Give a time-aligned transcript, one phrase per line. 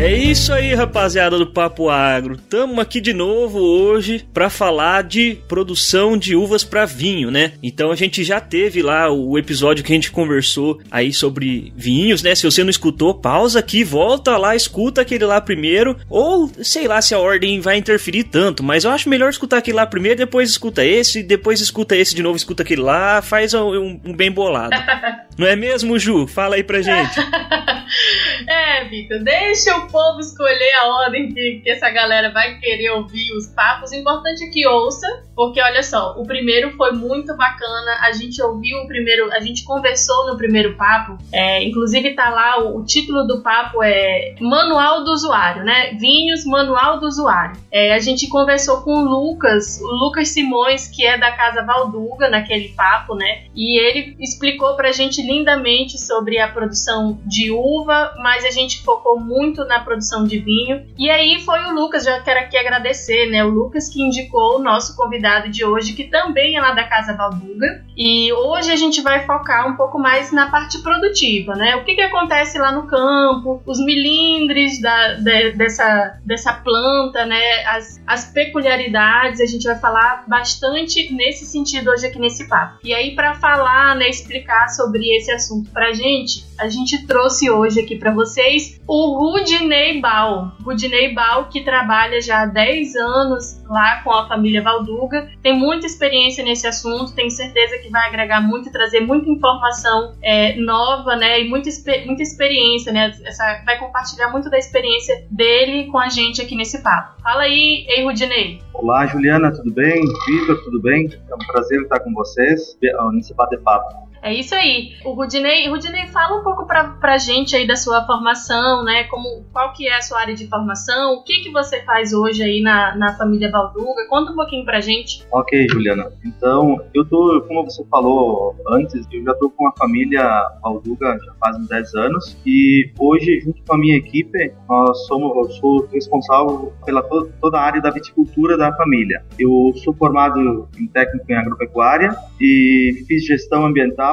[0.00, 2.38] É isso aí, rapaziada do Papo Agro.
[2.38, 7.52] Tamo aqui de novo hoje para falar de produção de uvas para vinho, né?
[7.62, 12.22] Então a gente já teve lá o episódio que a gente conversou aí sobre vinhos,
[12.22, 12.34] né?
[12.34, 17.02] Se você não escutou, pausa aqui, volta lá, escuta aquele lá primeiro, ou sei lá
[17.02, 20.48] se a ordem vai interferir tanto, mas eu acho melhor escutar aquele lá primeiro, depois
[20.48, 24.74] escuta esse, depois escuta esse de novo, escuta aquele lá, faz um, um bem bolado.
[25.36, 26.26] Não é mesmo, Ju?
[26.26, 27.18] Fala aí pra gente.
[28.48, 33.32] é, Vitor, deixa o povo escolher a ordem que, que essa galera vai querer ouvir
[33.32, 33.90] os papos.
[33.90, 37.98] O importante é que ouça, porque olha só, o primeiro foi muito bacana.
[38.02, 41.18] A gente ouviu o primeiro, a gente conversou no primeiro papo.
[41.32, 45.94] É, inclusive tá lá o, o, título do papo é Manual do Usuário, né?
[45.94, 47.60] Vinhos Manual do Usuário.
[47.70, 52.28] É, a gente conversou com o Lucas, o Lucas Simões, que é da Casa Valduga,
[52.28, 53.44] naquele papo, né?
[53.54, 59.18] E ele explicou pra gente lindamente sobre a produção de uva, mas a gente focou
[59.18, 60.86] muito na produção de vinho.
[60.98, 63.44] E aí foi o Lucas, já quero aqui agradecer, né?
[63.44, 67.16] O Lucas que indicou o nosso convidado de hoje, que também é lá da Casa
[67.16, 67.84] Valduga.
[67.96, 71.76] E hoje a gente vai focar um pouco mais na parte produtiva, né?
[71.76, 77.64] O que, que acontece lá no campo, os milindres da, de, dessa, dessa planta, né?
[77.66, 82.78] As, as peculiaridades, a gente vai falar bastante nesse sentido hoje aqui nesse papo.
[82.82, 87.80] E aí, para falar, né, explicar sobre esse assunto pra gente, a gente trouxe hoje
[87.80, 90.52] aqui para vocês o Rudinei Bal.
[90.62, 95.86] Rudinei Bal, que trabalha já há 10 anos lá com a família Valduga, tem muita
[95.86, 101.16] experiência nesse assunto, tenho certeza que vai agregar muito e trazer muita informação é, nova,
[101.16, 101.70] né, e muita,
[102.04, 106.82] muita experiência, né, essa, vai compartilhar muito da experiência dele com a gente aqui nesse
[106.82, 107.22] papo.
[107.22, 108.60] Fala aí, ei Rudinei.
[108.74, 110.02] Olá, Juliana, tudo bem?
[110.26, 111.08] Vitor, tudo bem?
[111.30, 112.76] É um prazer estar com vocês
[113.12, 114.09] nesse bate-papo.
[114.22, 114.92] É isso aí.
[115.04, 119.04] O Rudinei, Rudinei fala um pouco pra, pra gente aí da sua formação, né?
[119.04, 122.42] Como, qual que é a sua área de formação, o que que você faz hoje
[122.42, 124.06] aí na, na família Valduga?
[124.08, 125.24] Conta um pouquinho pra gente.
[125.32, 126.12] Ok, Juliana.
[126.24, 130.22] Então, eu tô, como você falou antes, eu já tô com a família
[130.62, 135.36] Valduga já faz uns 10 anos e hoje, junto com a minha equipe, nós somos,
[135.36, 139.22] eu sou responsável pela to, toda a área da viticultura da família.
[139.38, 144.09] Eu sou formado em técnico em agropecuária e fiz gestão ambiental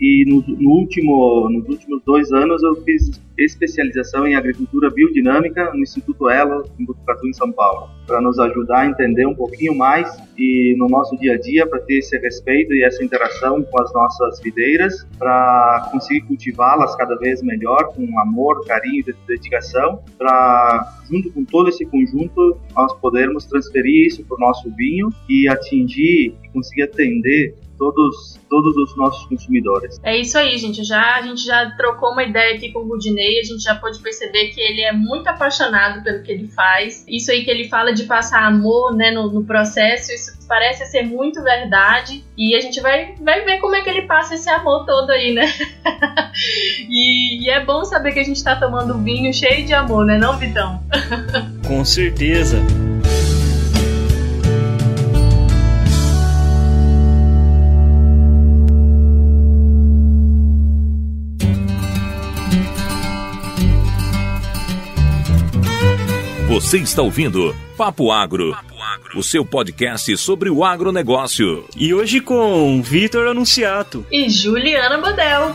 [0.00, 5.82] e no, no, último, nos últimos dois anos eu fiz especialização em agricultura biodinâmica no
[5.82, 10.08] Instituto Elo, em Botucatu, em São Paulo, para nos ajudar a entender um pouquinho mais
[10.36, 13.92] e no nosso dia a dia para ter esse respeito e essa interação com as
[13.92, 21.30] nossas videiras, para conseguir cultivá-las cada vez melhor com amor, carinho e dedicação, para junto
[21.32, 26.82] com todo esse conjunto nós podermos transferir isso para o nosso vinho e atingir conseguir
[26.82, 30.00] atender todos, todos os nossos consumidores.
[30.02, 30.84] É isso aí, gente.
[30.84, 33.98] Já, a gente já trocou uma ideia aqui com o Rudinei, a gente já pode
[34.00, 37.04] perceber que ele é muito apaixonado pelo que ele faz.
[37.08, 41.02] Isso aí que ele fala de passar amor né, no, no processo, isso parece ser
[41.02, 42.24] muito verdade.
[42.36, 45.32] E a gente vai, vai ver como é que ele passa esse amor todo aí,
[45.32, 45.46] né?
[46.88, 50.18] e, e, é bom saber que a gente tá tomando vinho cheio de amor, né,
[50.18, 50.82] não, Vitão?
[51.66, 52.58] com certeza.
[66.54, 71.64] Você está ouvindo Papo Agro, Papo Agro, o seu podcast sobre o agronegócio.
[71.76, 75.52] E hoje com Vitor Anunciato e Juliana Bodel.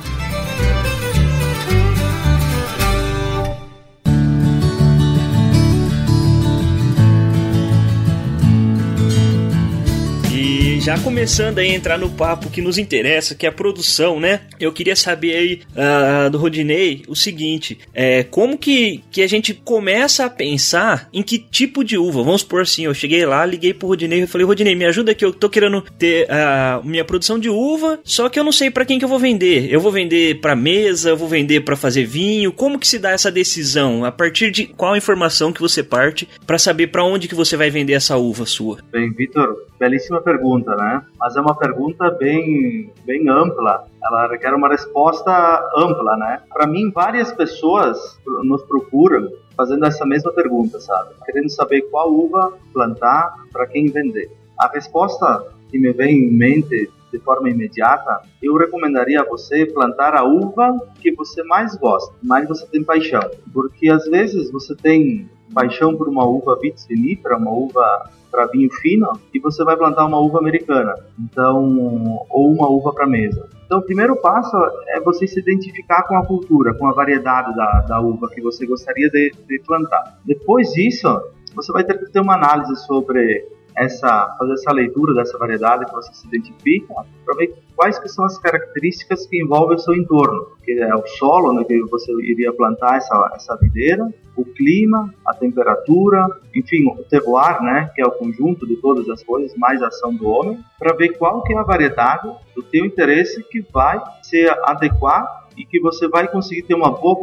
[10.90, 14.42] Já começando a entrar no papo que nos interessa, que é a produção, né?
[14.60, 19.54] Eu queria saber aí uh, do Rodinei o seguinte: é, como que, que a gente
[19.54, 22.24] começa a pensar em que tipo de uva?
[22.24, 25.24] Vamos por assim, eu cheguei lá, liguei pro Rodinei e falei, Rodinei, me ajuda aqui,
[25.24, 28.72] eu tô querendo ter a uh, minha produção de uva, só que eu não sei
[28.72, 29.72] para quem que eu vou vender.
[29.72, 32.52] Eu vou vender para mesa, eu vou vender para fazer vinho.
[32.52, 34.04] Como que se dá essa decisão?
[34.04, 37.70] A partir de qual informação que você parte para saber para onde que você vai
[37.70, 38.80] vender essa uva sua?
[38.92, 41.04] Bem, Vitor, belíssima pergunta, né?
[41.20, 43.86] Mas é uma pergunta bem, bem ampla.
[44.04, 45.32] Ela requer uma resposta
[45.76, 46.42] ampla, né?
[46.52, 51.10] Para mim, várias pessoas nos procuram fazendo essa mesma pergunta, sabe?
[51.26, 54.32] Querendo saber qual uva plantar para quem vender.
[54.58, 60.16] A resposta que me vem em mente de forma imediata, eu recomendaria a você plantar
[60.16, 63.22] a uva que você mais gosta, mais você tem paixão,
[63.52, 68.70] porque às vezes você tem paixão por uma uva vitis vinifera, uma uva para vinho
[68.72, 73.50] fino, e você vai plantar uma uva americana, então ou uma uva para mesa.
[73.66, 74.58] Então, o primeiro passo
[74.88, 78.66] é você se identificar com a cultura, com a variedade da, da uva que você
[78.66, 80.20] gostaria de, de plantar.
[80.26, 81.08] Depois disso,
[81.56, 83.48] você vai ter que ter uma análise sobre
[83.78, 86.94] essa, fazer essa leitura dessa variedade que você se identifica,
[87.26, 91.06] para ver quais que são as características que envolvem o seu entorno, que é o
[91.08, 96.26] solo, né, que você iria plantar essa, essa videira, o clima, a temperatura,
[96.56, 100.14] enfim, o terroir, né, que é o conjunto de todas as coisas, mais a ação
[100.14, 104.48] do homem, para ver qual que é a variedade do teu interesse que vai se
[104.64, 107.20] adequar e que você vai conseguir ter uma boa,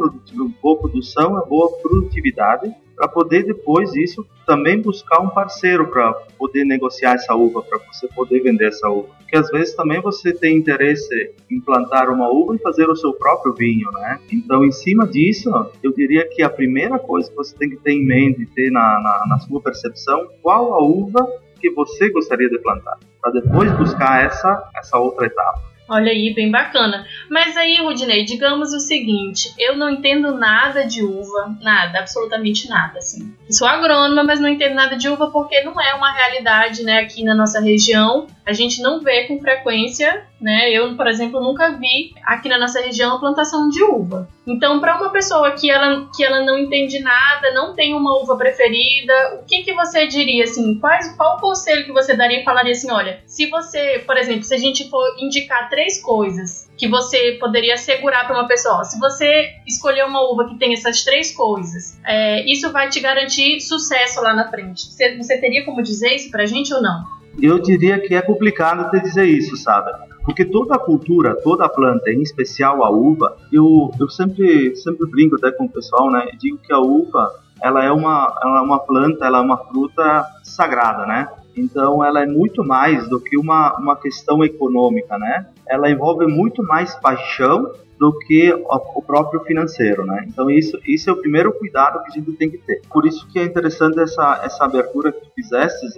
[0.79, 7.13] produção, uma boa produtividade para poder depois isso também buscar um parceiro para poder negociar
[7.13, 9.09] essa uva, para você poder vender essa uva.
[9.19, 13.13] Porque às vezes também você tem interesse em plantar uma uva e fazer o seu
[13.13, 14.19] próprio vinho, né?
[14.31, 15.49] Então, em cima disso,
[15.83, 18.99] eu diria que a primeira coisa que você tem que ter em mente, ter na,
[19.01, 21.27] na, na sua percepção, qual a uva
[21.59, 25.66] que você gostaria de plantar, para depois buscar essa, essa outra etapa.
[25.89, 27.05] Olha aí, bem bacana.
[27.29, 32.99] Mas aí, Rudinei, digamos o seguinte: eu não entendo nada de uva, nada, absolutamente nada,
[32.99, 33.33] assim.
[33.49, 37.23] sou agrônoma, mas não entendo nada de uva porque não é uma realidade, né, aqui
[37.23, 40.71] na nossa região a gente não vê com frequência, né?
[40.71, 44.29] Eu, por exemplo, nunca vi aqui na nossa região plantação de uva.
[44.45, 48.37] Então, para uma pessoa que ela, que ela não entende nada, não tem uma uva
[48.37, 50.79] preferida, o que, que você diria assim?
[50.79, 54.53] Quais, qual conselho que você daria e falaria assim: olha, se você, por exemplo, se
[54.53, 59.49] a gente for indicar três coisas que você poderia assegurar para uma pessoa, se você
[59.67, 64.33] escolher uma uva que tem essas três coisas, é, isso vai te garantir sucesso lá
[64.33, 64.85] na frente.
[64.85, 67.17] Você, você teria como dizer isso para a gente ou não?
[67.41, 69.91] eu diria que é complicado te dizer isso, sabe?
[70.27, 75.09] Porque toda a cultura, toda a planta, em especial a uva, eu, eu sempre, sempre
[75.09, 76.27] brinco até com o pessoal, né?
[76.37, 77.31] Digo que a uva,
[77.63, 81.29] ela é uma, ela é uma planta, ela é uma fruta sagrada, né?
[81.55, 85.47] Então, ela é muito mais do que uma, uma questão econômica, né?
[85.65, 90.25] Ela envolve muito mais paixão do que o próprio financeiro, né?
[90.27, 92.81] Então isso, isso é o primeiro cuidado que a gente tem que ter.
[92.91, 95.31] Por isso que é interessante essa, essa abertura que tu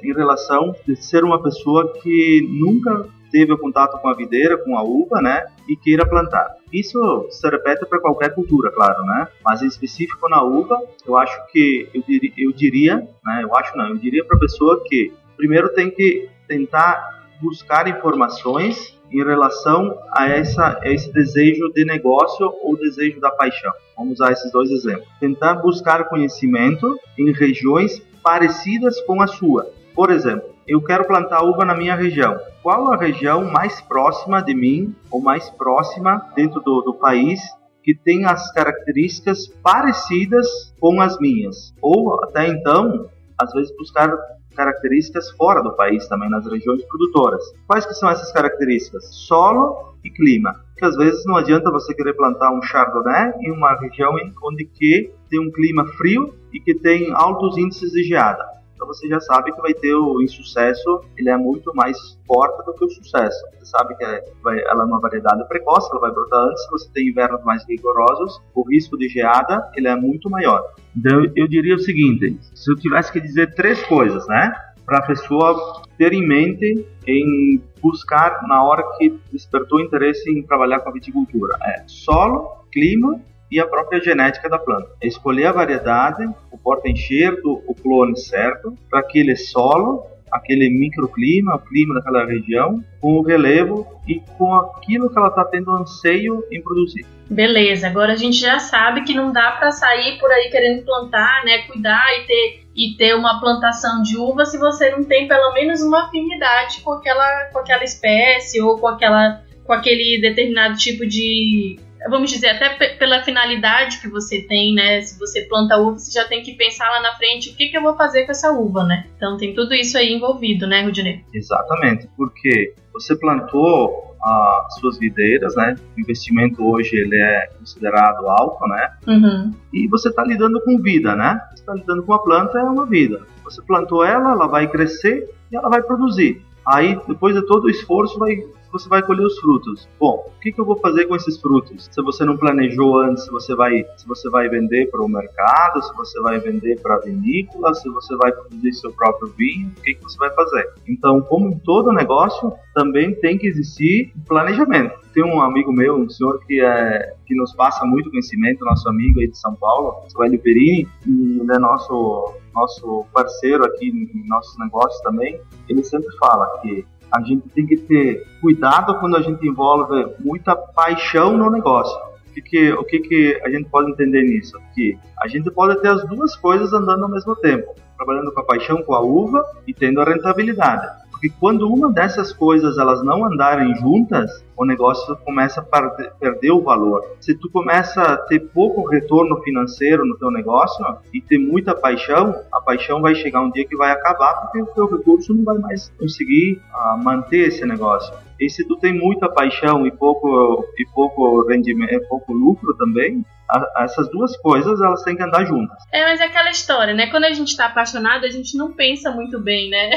[0.03, 4.83] em relação de ser uma pessoa que nunca teve contato com a videira, com a
[4.83, 5.45] uva, né?
[5.67, 6.55] E queira plantar.
[6.71, 9.27] Isso se repete para qualquer cultura, claro, né?
[9.43, 13.43] Mas em específico na uva, eu acho que eu diria, eu diria né?
[13.43, 18.97] Eu acho não, eu diria para a pessoa que primeiro tem que tentar buscar informações
[19.11, 23.71] em relação a, essa, a esse desejo de negócio ou desejo da paixão.
[23.97, 25.07] Vamos usar esses dois exemplos.
[25.19, 29.71] Tentar buscar conhecimento em regiões parecidas com a sua.
[29.95, 32.39] Por exemplo, eu quero plantar uva na minha região.
[32.62, 37.42] Qual a região mais próxima de mim ou mais próxima dentro do, do país
[37.83, 41.74] que tem as características parecidas com as minhas?
[41.81, 44.16] Ou até então, às vezes buscar
[44.56, 47.42] características fora do país também, nas regiões produtoras.
[47.65, 49.06] Quais que são essas características?
[49.12, 50.54] Solo e clima.
[50.77, 54.12] Que às vezes não adianta você querer plantar um chardonnay em uma região
[54.44, 58.58] onde que tem um clima frio e que tem altos índices de geada
[58.89, 61.95] você já sabe que vai ter o insucesso, ele é muito mais
[62.25, 63.38] forte do que o sucesso.
[63.59, 64.24] Você sabe que é,
[64.68, 68.68] ela é uma variedade precoce, ela vai brotar antes, você tem invernos mais rigorosos, o
[68.68, 70.63] risco de geada ele é muito maior.
[70.97, 74.51] Então eu diria o seguinte, se eu tivesse que dizer três coisas, né?
[74.86, 80.80] Para a pessoa ter em mente em buscar na hora que despertou interesse em trabalhar
[80.80, 81.56] com a viticultura.
[81.62, 83.21] É solo, clima
[83.51, 84.89] e a própria genética da planta.
[85.01, 91.60] É escolher a variedade, o porta-enxerto, o clone certo, para aquele solo, aquele microclima, o
[91.60, 96.62] clima daquela região, com o relevo e com aquilo que ela está tendo anseio em
[96.62, 97.06] produzir.
[97.29, 101.44] Beleza, agora a gente já sabe que não dá para sair por aí querendo plantar,
[101.46, 105.53] né, cuidar e ter e ter uma plantação de uva se você não tem pelo
[105.53, 111.06] menos uma afinidade com aquela com aquela espécie ou com aquela com aquele determinado tipo
[111.06, 111.77] de
[112.08, 115.01] vamos dizer, até pela finalidade que você tem, né?
[115.01, 117.77] Se você planta uva, você já tem que pensar lá na frente o que, que
[117.77, 119.06] eu vou fazer com essa uva, né?
[119.18, 121.24] Então tem tudo isso aí envolvido, né, Rudinei?
[121.34, 125.75] Exatamente, porque você plantou as suas videiras, né?
[125.98, 128.94] O investimento hoje ele é considerado alto, né?
[129.08, 129.53] Uhum.
[129.74, 131.41] E você está lidando com vida, né?
[131.51, 133.22] Você está lidando com a planta, é uma vida.
[133.44, 136.41] Você plantou ela, ela vai crescer e ela vai produzir.
[136.71, 138.35] Aí, depois de todo o esforço, vai,
[138.71, 139.89] você vai colher os frutos.
[139.99, 141.89] Bom, o que, que eu vou fazer com esses frutos?
[141.91, 145.81] Se você não planejou antes, se você vai, se você vai vender para o mercado,
[145.81, 149.81] se você vai vender para a vinícola, se você vai produzir seu próprio vinho, o
[149.81, 150.69] que, que você vai fazer?
[150.88, 154.99] Então, como em todo negócio, também tem que existir planejamento.
[155.11, 159.19] Tem um amigo meu, um senhor que é que nos passa muito conhecimento, nosso amigo
[159.19, 164.58] aí de São Paulo, o Hélio Perini, ele é nosso nosso parceiro aqui em nossos
[164.58, 165.39] negócios também.
[165.68, 170.56] Ele sempre fala que a gente tem que ter cuidado quando a gente envolve muita
[170.56, 171.98] paixão no negócio.
[172.27, 174.58] O que, que, o que, que a gente pode entender nisso?
[174.74, 178.46] Que a gente pode ter as duas coisas andando ao mesmo tempo, trabalhando com a
[178.46, 180.88] paixão, com a uva e tendo a rentabilidade.
[181.19, 186.61] Porque quando uma dessas coisas elas não andarem juntas, o negócio começa a perder o
[186.61, 187.03] valor.
[187.19, 192.33] Se tu começa a ter pouco retorno financeiro no teu negócio e ter muita paixão,
[192.49, 195.57] a paixão vai chegar um dia que vai acabar porque o teu recurso não vai
[195.57, 198.13] mais conseguir uh, manter esse negócio.
[198.39, 203.84] E se tu tem muita paixão e pouco e pouco rendimento, pouco lucro também, a,
[203.84, 205.77] essas duas coisas elas têm que andar juntas.
[205.91, 207.08] É, mas é aquela história, né?
[207.08, 209.91] Quando a gente está apaixonado, a gente não pensa muito bem, né?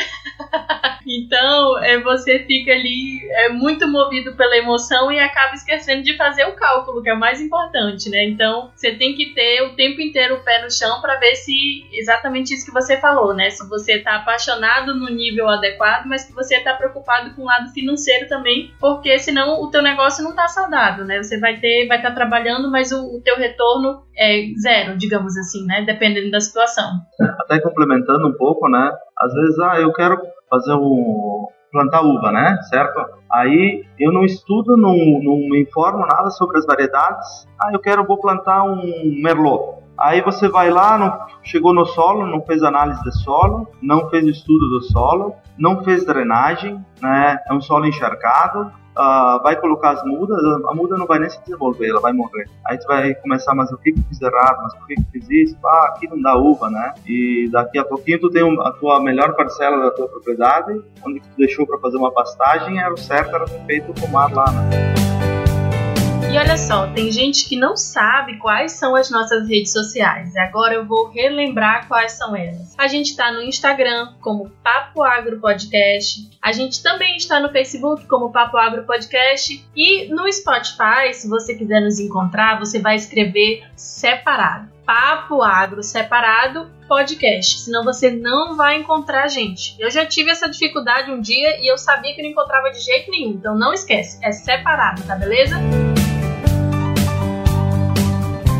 [1.07, 6.47] então, é, você fica ali é, muito movido pela emoção e acaba esquecendo de fazer
[6.47, 8.25] o cálculo, que é o mais importante, né?
[8.25, 11.53] Então, você tem que ter o tempo inteiro o pé no chão para ver se
[11.93, 13.51] exatamente isso que você falou, né?
[13.51, 17.71] Se você está apaixonado no nível adequado, mas que você está preocupado com o lado
[17.73, 21.23] financeiro também, porque senão o teu negócio não está saudável, né?
[21.23, 25.37] Você vai ter, vai estar tá trabalhando, mas o, o teu retorno é zero, digamos
[25.37, 25.83] assim, né?
[25.83, 27.01] Dependendo da situação.
[27.41, 28.93] Até complementando um pouco, né?
[29.19, 32.59] Às vezes, ah, eu quero fazer um plantar uva, né?
[32.63, 33.01] Certo?
[33.33, 37.49] Aí eu não estudo, não, não me informo nada sobre as variedades.
[37.61, 38.83] Ah, eu quero vou plantar um
[39.23, 39.83] merlot.
[39.99, 44.25] Aí você vai lá, não, chegou no solo, não fez análise de solo, não fez
[44.27, 47.39] estudo do solo, não fez drenagem, né?
[47.49, 51.41] É um solo encharcado, uh, vai colocar as mudas, a muda não vai nem se
[51.41, 52.49] desenvolver, ela vai morrer.
[52.67, 55.31] Aí tu vai começar, mas o que que fiz errado, mas por que que fiz
[55.31, 55.57] isso?
[55.65, 56.95] Ah, aqui não dá uva, né?
[57.07, 61.29] E daqui a pouquinho tu tem a tua melhor parcela da tua propriedade, onde tu
[61.37, 65.22] deixou para fazer uma pastagem, era o certo, era feito o pomar lá, né?
[66.33, 70.35] E olha só, tem gente que não sabe quais são as nossas redes sociais.
[70.35, 72.75] Agora eu vou relembrar quais são elas.
[72.79, 76.31] A gente está no Instagram como Papo Agro Podcast.
[76.41, 79.63] A gente também está no Facebook como Papo Agro Podcast.
[79.77, 84.73] E no Spotify, se você quiser nos encontrar, você vai escrever separado.
[84.87, 89.77] Papo Agro separado podcast, senão você não vai encontrar a gente.
[89.79, 93.11] Eu já tive essa dificuldade um dia e eu sabia que não encontrava de jeito
[93.11, 95.57] nenhum, então não esquece, é separado, tá beleza?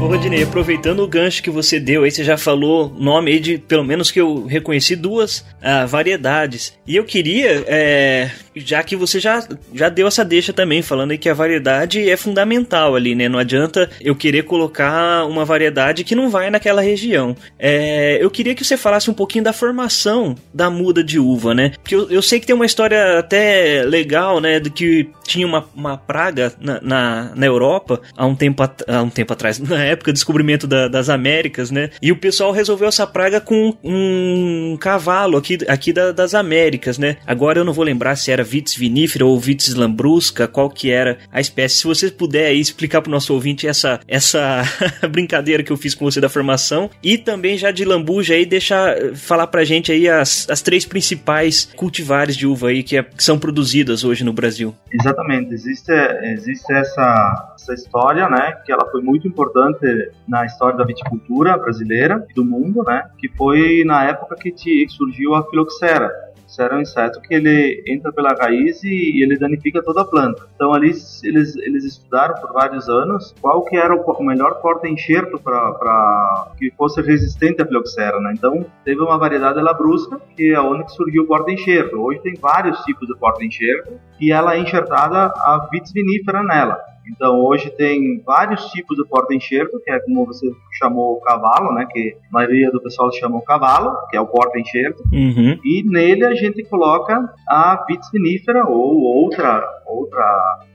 [0.03, 3.57] Ô Rodinei, aproveitando o gancho que você deu aí, você já falou nome aí de,
[3.57, 6.77] pelo menos que eu reconheci, duas ah, variedades.
[6.85, 11.19] E eu queria, é, já que você já, já deu essa deixa também, falando aí
[11.19, 13.29] que a variedade é fundamental ali, né?
[13.29, 17.35] Não adianta eu querer colocar uma variedade que não vai naquela região.
[17.59, 21.73] É, eu queria que você falasse um pouquinho da formação da muda de uva, né?
[21.83, 24.61] Porque eu, eu sei que tem uma história até legal, né?
[24.61, 29.11] De que tinha uma, uma praga na, na, na Europa há um tempo, há um
[29.11, 31.91] tempo atrás, na época época do descobrimento da, das Américas, né?
[32.03, 37.17] E o pessoal resolveu essa praga com um cavalo aqui, aqui da, das Américas, né?
[37.27, 41.19] Agora eu não vou lembrar se era Vitis vinifera ou Vitis lambrusca, qual que era
[41.31, 41.77] a espécie.
[41.77, 44.63] Se você puder aí explicar para o nosso ouvinte essa, essa
[45.11, 48.97] brincadeira que eu fiz com você da formação e também já de lambuja aí, deixar
[49.15, 53.23] falar pra gente aí as, as três principais cultivares de uva aí que, é, que
[53.23, 54.75] são produzidas hoje no Brasil.
[54.93, 59.87] Exatamente, existe, existe essa, essa história, né, que ela foi muito importante
[60.27, 63.05] na história da viticultura brasileira e do mundo, né?
[63.19, 64.53] Que foi na época que
[64.89, 66.11] surgiu a filoxera.
[66.59, 70.47] Era um inseto que ele entra pela raiz e, ele danifica toda a planta.
[70.55, 70.93] Então ali
[71.23, 77.01] eles, eles estudaram por vários anos qual que era o, melhor porta-enxerto para que fosse
[77.01, 78.33] resistente à filoxera, né?
[78.37, 81.97] Então teve uma variedade labrusca que é onde surgiu o porta-enxerto.
[81.97, 86.92] Hoje tem vários tipos de porta-enxerto e ela é enxertada a vitis vinifera nela.
[87.11, 91.87] Então hoje tem vários tipos de porta-enxerto, que é como você chamou o cavalo, né?
[91.91, 95.03] Que a maioria do pessoal chama o cavalo, que é o porta-enxerto.
[95.13, 95.59] Uhum.
[95.65, 100.25] E nele a gente coloca a vitis vinifera ou outra outra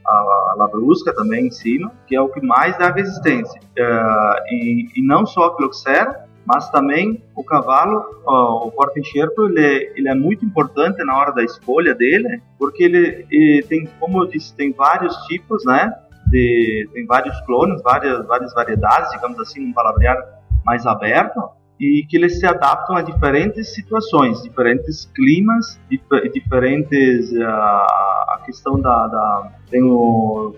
[0.08, 3.60] a labrusca também em cima, que é o que mais dá resistência.
[3.78, 10.00] Uh, e, e, não só a filoxera, mas também o cavalo, o porta-enxerto, ele, é,
[10.00, 14.28] ele é muito importante na hora da escolha dele, porque ele, ele, tem, como eu
[14.28, 15.94] disse, tem vários tipos, né?
[16.30, 20.24] De, tem vários clones, várias, várias variedades, digamos assim, um palavreado
[20.66, 21.40] mais aberto.
[21.80, 26.02] e que eles se adaptam a diferentes situações, diferentes climas, dif
[26.34, 29.84] diferentes uh, a questão da, da tem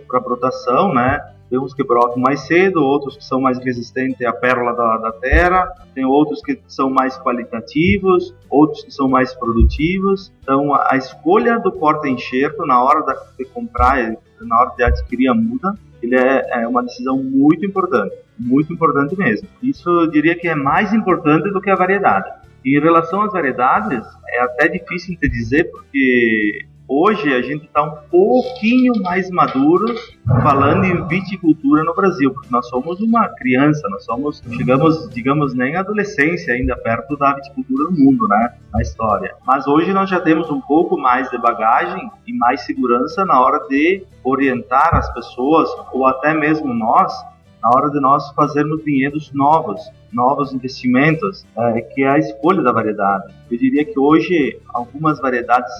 [0.07, 1.19] para brotação, né?
[1.49, 5.11] Tem uns que brotam mais cedo, outros que são mais resistentes à pérola da, da
[5.13, 10.31] terra, tem outros que são mais qualitativos, outros que são mais produtivos.
[10.43, 13.03] Então, a, a escolha do porta-enxerto na hora
[13.37, 18.15] de comprar, na hora de adquirir a muda, ele é, é uma decisão muito importante,
[18.37, 19.47] muito importante mesmo.
[19.61, 22.31] Isso eu diria que é mais importante do que a variedade.
[22.65, 27.95] Em relação às variedades, é até difícil de dizer, porque hoje a gente está um
[28.09, 29.93] pouquinho mais maduro
[30.41, 35.75] falando em viticultura no Brasil, porque nós somos uma criança, nós somos, chegamos, digamos, nem
[35.75, 39.35] adolescência ainda perto da viticultura no mundo, né, na história.
[39.45, 43.59] Mas hoje nós já temos um pouco mais de bagagem e mais segurança na hora
[43.67, 47.13] de orientar as pessoas, ou até mesmo nós,
[47.61, 49.79] na hora de nós fazermos vinhedos novos,
[50.11, 53.31] novos investimentos, é, que é a escolha da variedade.
[53.51, 55.71] Eu diria que hoje algumas variedades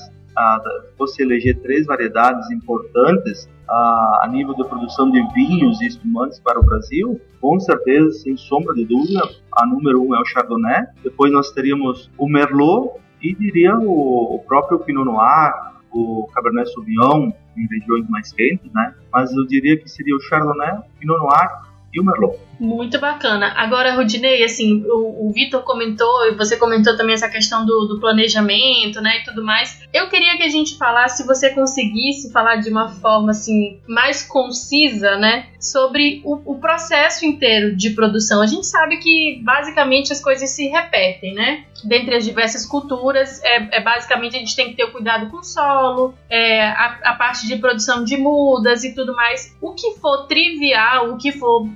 [0.98, 6.64] fosse eleger três variedades importantes a, nível de produção de vinhos e espumantes para o
[6.64, 9.22] Brasil, com certeza, sem sombra de dúvida,
[9.52, 10.88] a número um é o Chardonnay.
[11.04, 15.54] Depois nós teríamos o Merlot e diria o, o próprio Pinot Noir,
[15.92, 18.94] o Cabernet Sauvignon em regiões mais quentes, né?
[19.12, 22.38] Mas eu diria que seria o Chardonnay, Pinot Noir e o Merlot.
[22.60, 23.54] Muito bacana.
[23.56, 28.00] Agora, Rudinei, assim, o, o Vitor comentou, e você comentou também essa questão do, do,
[28.00, 29.82] planejamento, né, e tudo mais.
[29.94, 34.24] Eu queria que a gente falasse, se você conseguisse falar de uma forma, assim, mais
[34.24, 38.42] concisa, né, sobre o, o processo inteiro de produção.
[38.42, 41.64] A gente sabe que, basicamente, as coisas se repetem, né?
[41.84, 45.44] Dentre as diversas culturas, é, é basicamente a gente tem que ter cuidado com o
[45.44, 49.56] solo, é, a, a parte de produção de mudas e tudo mais.
[49.62, 51.68] O que for trivial, o que for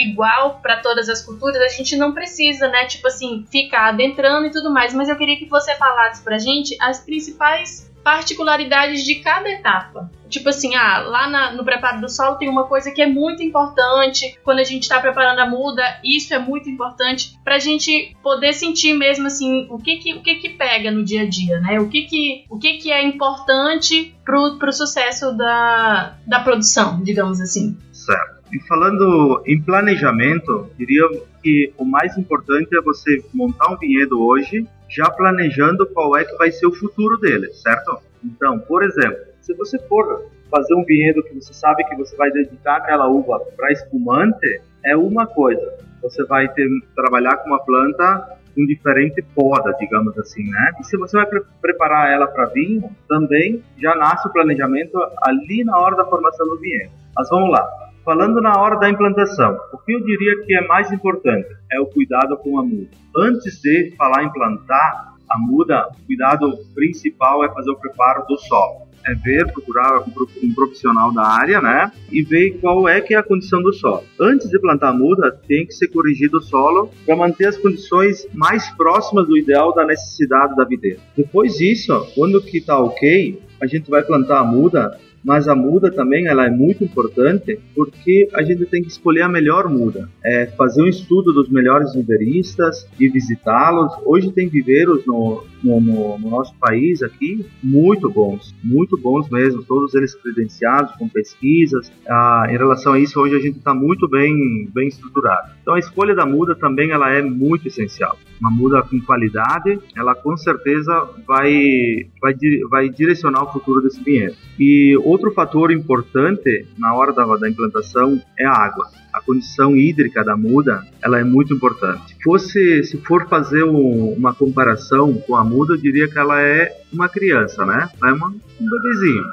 [0.00, 4.46] igual igual para todas as culturas, a gente não precisa, né, tipo assim, ficar adentrando
[4.46, 9.16] e tudo mais, mas eu queria que você falasse pra gente as principais particularidades de
[9.16, 10.10] cada etapa.
[10.28, 13.42] Tipo assim, ah, lá na, no preparo do solo tem uma coisa que é muito
[13.42, 18.16] importante quando a gente está preparando a muda, isso é muito importante para a gente
[18.22, 21.60] poder sentir mesmo assim o que que, o que que pega no dia a dia,
[21.60, 21.78] né?
[21.78, 27.40] O que que, o que, que é importante pro, pro sucesso da, da produção, digamos
[27.40, 27.76] assim.
[27.92, 28.42] Certo.
[28.52, 31.04] E falando em planejamento, diria
[31.42, 36.36] que o mais importante é você montar um vinhedo hoje, já planejando qual é que
[36.36, 37.98] vai ser o futuro dele, certo?
[38.22, 42.30] Então, por exemplo, se você for fazer um vinhedo que você sabe que você vai
[42.30, 45.72] dedicar aquela uva para espumante, é uma coisa.
[46.02, 50.72] Você vai ter trabalhar com uma planta com diferente poda, digamos assim, né?
[50.78, 55.64] E se você vai pre preparar ela para vinho, também já nasce o planejamento ali
[55.64, 56.90] na hora da formação do vinhedo.
[57.16, 57.91] Mas vamos lá.
[58.04, 61.86] Falando na hora da implantação, o que eu diria que é mais importante é o
[61.86, 62.88] cuidado com a muda.
[63.16, 68.36] Antes de falar em plantar a muda, o cuidado principal é fazer o preparo do
[68.38, 68.88] solo.
[69.06, 70.00] É ver, procurar
[70.42, 71.92] um profissional da área, né?
[72.10, 74.02] E ver qual é que é a condição do solo.
[74.20, 78.26] Antes de plantar a muda, tem que ser corrigido o solo para manter as condições
[78.34, 80.98] mais próximas do ideal da necessidade da videira.
[81.16, 85.90] Depois disso, quando que está ok, a gente vai plantar a muda mas a muda
[85.90, 90.46] também ela é muito importante porque a gente tem que escolher a melhor muda, é
[90.46, 93.92] fazer um estudo dos melhores viveristas e visitá-los.
[94.04, 99.62] Hoje tem viveiros no, no, no, no, nosso país aqui muito bons, muito bons mesmo,
[99.62, 101.90] todos eles credenciados com pesquisas.
[102.08, 105.52] Ah, em relação a isso, hoje a gente está muito bem, bem estruturado.
[105.62, 108.18] Então a escolha da muda também ela é muito essencial.
[108.40, 112.34] Uma muda com qualidade, ela com certeza vai, vai,
[112.68, 114.34] vai direcionar o futuro desse vinhedo.
[114.58, 120.24] E outro fator importante na hora da, da implantação é a água a condição hídrica
[120.24, 122.16] da muda ela é muito importante.
[122.24, 126.72] Fosse, se for fazer um, uma comparação com a muda, eu diria que ela é
[126.92, 127.90] uma criança, né?
[128.00, 129.24] Ela é uma, um bebezinho.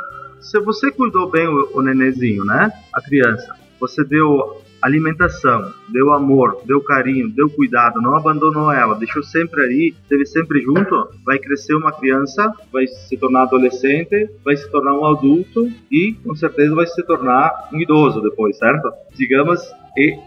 [0.41, 2.71] Se você cuidou bem o, o nenezinho, né?
[2.93, 9.23] A criança, você deu alimentação, deu amor, deu carinho, deu cuidado, não abandonou ela, deixou
[9.23, 14.69] sempre ali, esteve sempre junto, vai crescer uma criança, vai se tornar adolescente, vai se
[14.71, 18.89] tornar um adulto e com certeza vai se tornar um idoso depois, certo?
[19.15, 19.59] Digamos,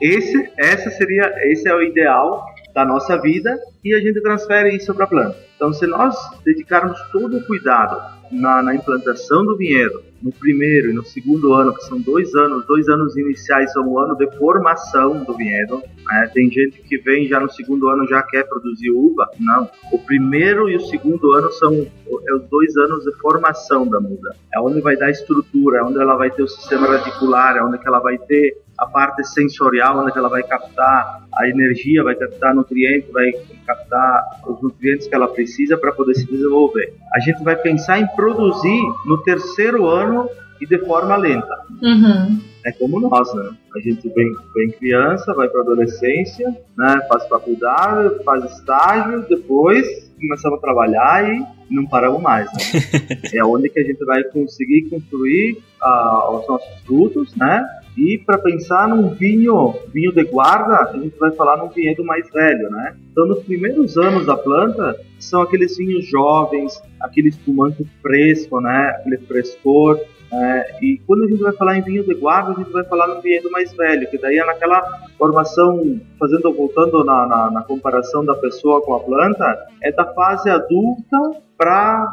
[0.00, 4.94] esse, essa seria, esse é o ideal da nossa vida e a gente transfere isso
[4.94, 5.36] para a planta.
[5.56, 10.92] Então, se nós dedicarmos todo o cuidado na, na, implantação do vinhedo, no primeiro e
[10.92, 15.22] no segundo ano, que são dois anos, dois anos iniciais são o ano de formação
[15.24, 15.82] do vinhedo.
[16.06, 16.30] Né?
[16.32, 19.28] Tem gente que vem já no segundo ano já quer produzir uva.
[19.38, 19.68] Não.
[19.92, 24.34] O primeiro e o segundo ano são é os dois anos de formação da muda.
[24.54, 27.78] É onde vai dar estrutura, é onde ela vai ter o sistema radicular, é onde
[27.84, 33.08] ela vai ter a parte sensorial, onde ela vai captar a energia, vai captar nutrientes,
[33.12, 33.30] vai
[33.64, 36.92] captar os nutrientes que ela precisa para poder se desenvolver.
[37.14, 40.28] A gente vai pensar em produzir no terceiro ano
[40.60, 41.64] e de forma lenta.
[41.80, 42.40] Uhum.
[42.64, 43.50] É como nós, né?
[43.76, 47.00] A gente vem, vem criança, vai para adolescência, né?
[47.08, 52.46] faz faculdade, faz estágio, depois começamos a trabalhar e não paramos mais.
[52.46, 53.20] Né?
[53.34, 57.64] é onde que a gente vai conseguir construir uh, os nossos frutos, né?
[57.96, 62.28] E para pensar num vinho, vinho de guarda, a gente vai falar num vinhedo mais
[62.30, 62.96] velho, né?
[63.10, 68.96] Então, nos primeiros anos da planta, são aqueles vinhos jovens, aquele espumante fresco, né?
[68.98, 70.00] Aquele frescor.
[70.32, 73.06] É, e quando a gente vai falar em vinho de guarda, a gente vai falar
[73.08, 74.80] no vinhedo mais velho, que daí é naquela
[75.18, 80.48] formação, fazendo voltando na, na, na comparação da pessoa com a planta, é da fase
[80.48, 81.18] adulta
[81.62, 82.12] para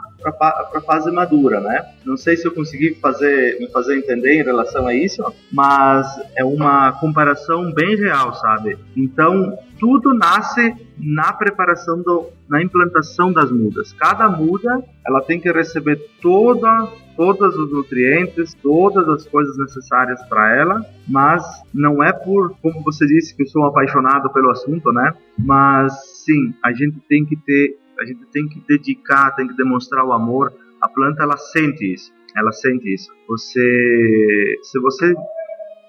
[0.76, 1.84] a fase madura, né?
[2.06, 6.46] Não sei se eu consegui fazer, me fazer entender em relação a isso, mas é
[6.46, 8.78] uma comparação bem real, sabe?
[8.96, 13.92] Então, tudo nasce na preparação do, na implantação das mudas.
[13.94, 16.88] Cada muda, ela tem que receber toda
[17.20, 23.06] todos os nutrientes, todas as coisas necessárias para ela, mas não é por, como você
[23.06, 25.12] disse, que eu sou apaixonado pelo assunto, né?
[25.38, 25.92] Mas
[26.24, 30.14] sim, a gente tem que ter, a gente tem que dedicar, tem que demonstrar o
[30.14, 30.54] amor.
[30.82, 33.12] A planta ela sente isso, ela sente isso.
[33.28, 35.14] Você, se você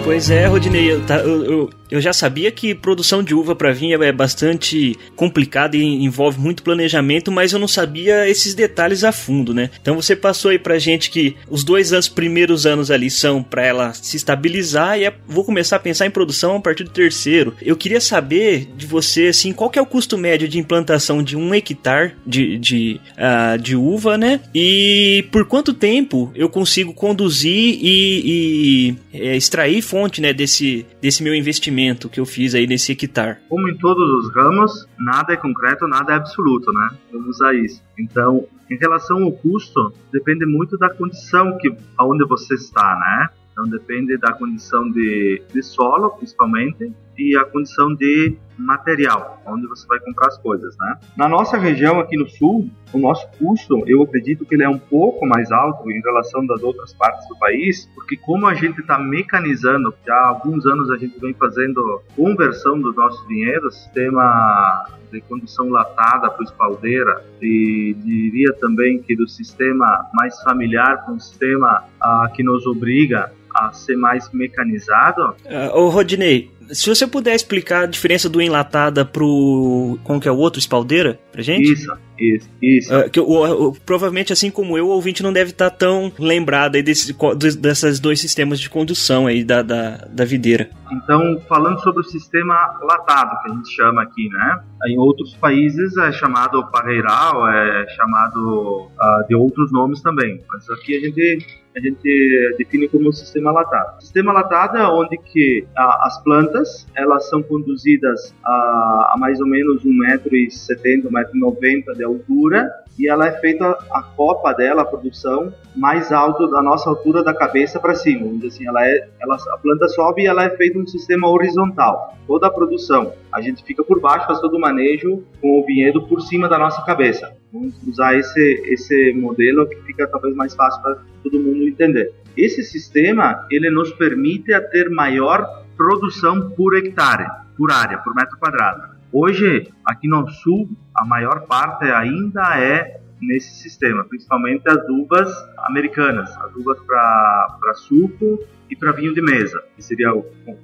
[0.04, 4.12] Pois é, Rodinei, eu, eu, eu, já sabia que produção de uva para vinho é
[4.12, 9.70] bastante complicada e envolve muito planejamento, mas eu não sabia esses detalhes a fundo, né?
[9.80, 13.64] Então você passou aí pra gente que os dois anos, primeiros anos ali são para
[13.64, 17.54] ela se estabilizar e é, vou começar a pensar em produção a partir do terceiro.
[17.62, 21.34] Eu queria saber de você, assim, qual que é o custo médio de implantação de
[21.34, 24.40] um hectare de, de, uh, de uva, né?
[24.54, 31.22] E por quanto tempo eu consigo conduzir e, e é, extrair fonte, né, desse, desse
[31.22, 33.38] meu investimento que eu fiz aí nesse hectare.
[33.48, 36.90] Como em todos os ramos, nada é concreto, nada é absoluto, né?
[37.12, 37.80] Vamos usar isso.
[37.96, 43.28] Então, em relação ao custo, depende muito da condição que aonde você está, né?
[43.52, 49.86] Então depende da condição de, de solo, principalmente, e a condição de material, onde você
[49.86, 50.98] vai comprar as coisas, né?
[51.16, 54.78] Na nossa região aqui no sul, o nosso custo, eu acredito que ele é um
[54.78, 58.98] pouco mais alto em relação das outras partes do país, porque como a gente está
[58.98, 65.20] mecanizando, já há alguns anos a gente vem fazendo conversão dos nossos vinhedos, sistema de
[65.22, 71.84] condução latada para espaldeira, e diria também que do sistema mais familiar para um sistema
[72.00, 75.36] uh, que nos obriga a ser mais mecanizado.
[75.44, 79.98] Uh, ô Rodney, se você puder explicar a diferença do enlatada pro.
[80.04, 81.72] Como que é o outro, espaldeira, pra gente?
[81.72, 82.94] Isso, isso, isso.
[82.94, 86.82] Uh, que, provavelmente, assim como eu, o ouvinte não deve estar tá tão lembrado aí
[86.82, 87.14] desse,
[87.60, 90.70] desses dois sistemas de condução aí da, da, da videira.
[90.92, 94.60] Então, falando sobre o sistema latado, que a gente chama aqui, né?
[94.86, 100.40] Em outros países é chamado parreiral, é chamado uh, de outros nomes também.
[100.52, 104.00] Mas aqui a gente a gente define como sistema latado.
[104.00, 106.53] Sistema latado é onde que a, as plantas
[106.94, 113.32] elas são conduzidas a, a mais ou menos 1,70m, 1,90m de altura e ela é
[113.40, 118.28] feita a copa dela, a produção, mais alto da nossa altura da cabeça para cima.
[118.34, 122.16] Dizer assim, ela é, ela, a planta sobe e ela é feita um sistema horizontal.
[122.26, 123.12] Toda a produção.
[123.32, 126.58] A gente fica por baixo, faz todo o manejo com o vinhedo por cima da
[126.58, 127.36] nossa cabeça.
[127.52, 132.12] Vamos usar esse, esse modelo que fica talvez mais fácil para todo mundo entender.
[132.36, 138.94] Esse sistema, ele nos permite ter maior produção por hectare, por área, por metro quadrado.
[139.12, 146.36] Hoje, aqui no sul, a maior parte ainda é nesse sistema, principalmente as uvas americanas,
[146.36, 150.10] as uvas para suco e para vinho de mesa, que seria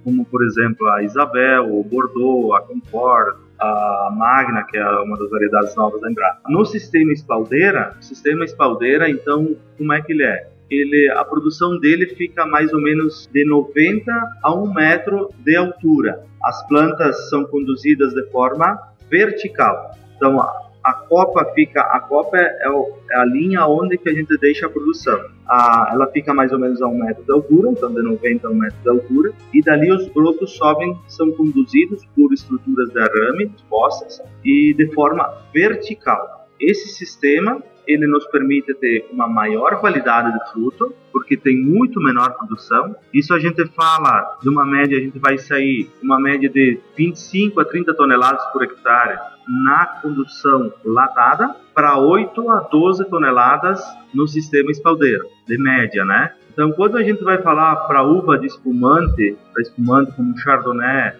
[0.02, 5.30] como, por exemplo, a Isabel, o Bordeaux, a Concord, a Magna, que é uma das
[5.30, 6.40] variedades novas da Embrapa.
[6.48, 10.49] No sistema espaldeira, o sistema espaldeira, então, como é que ele é?
[10.70, 16.24] Ele, a produção dele fica mais ou menos de 90 a 1 metro de altura.
[16.42, 18.78] As plantas são conduzidas de forma
[19.10, 19.90] vertical.
[20.16, 20.38] Então,
[20.82, 24.70] a copa fica a copa é, é, a linha onde que a gente deixa a
[24.70, 28.46] produção a, ela fica mais ou menos a um metro de altura então de 90
[28.46, 32.98] a um metro de altura e dali os brotos sobem são conduzidos por estruturas de
[32.98, 40.32] arame dispostas e de forma vertical esse sistema ele nos permite ter uma maior qualidade
[40.32, 42.94] de fruto, porque tem muito menor produção.
[43.12, 47.60] Isso a gente fala de uma média, a gente vai sair uma média de 25
[47.60, 49.18] a 30 toneladas por hectare
[49.48, 53.82] na condução latada para 8 a 12 toneladas
[54.14, 56.34] no sistema espaldeiro, de média, né?
[56.52, 61.14] Então, quando a gente vai falar para uva de espumante, para espumante como o Chardonnay,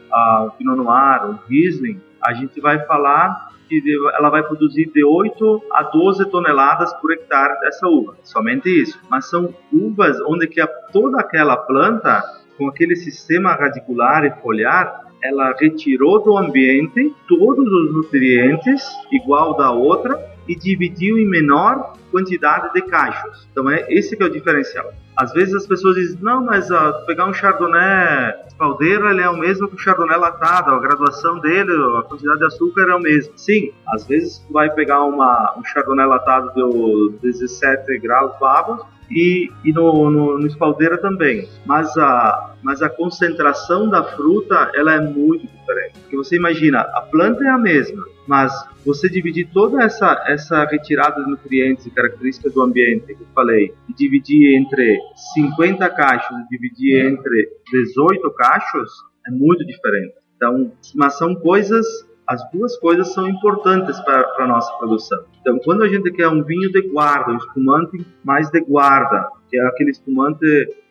[0.46, 5.62] o Pinot Noir, o Riesling, a gente vai falar que ela vai produzir de 8
[5.72, 9.00] a 12 toneladas por hectare dessa uva, somente isso.
[9.09, 12.20] Mas são uvas onde que a, toda aquela planta,
[12.59, 19.70] com aquele sistema radicular e foliar, ela retirou do ambiente todos os nutrientes igual da
[19.70, 23.46] outra e dividiu em menor quantidade de cachos.
[23.52, 24.92] Então é esse que é o diferencial.
[25.16, 29.37] Às vezes as pessoas dizem, não, mas uh, pegar um chardonnay espaldeira, ele é o
[29.37, 33.33] mesmo que o chardonnay latado, a graduação dele, a quantidade de açúcar é o mesmo.
[33.37, 39.50] Sim, às vezes tu vai pegar uma, um chardonnay latado de 17 graus bravos e,
[39.64, 41.48] e no, no, no espaldeira também.
[41.66, 45.98] Mas a, mas a concentração da fruta ela é muito diferente.
[46.00, 48.52] Porque você imagina, a planta é a mesma, mas
[48.84, 53.74] você dividir toda essa, essa retirada de nutrientes e características do ambiente que eu falei,
[53.88, 54.98] e dividir entre
[55.34, 58.90] 50 cachos e dividir entre 18 cachos,
[59.26, 60.14] é muito diferente.
[60.36, 61.86] Então, mas são coisas
[62.30, 65.24] as duas coisas são importantes para a nossa produção.
[65.40, 69.58] Então, quando a gente quer um vinho de guarda, um espumante mais de guarda, que
[69.58, 70.46] é aquele espumante